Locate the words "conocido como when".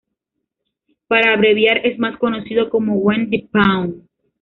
2.17-3.29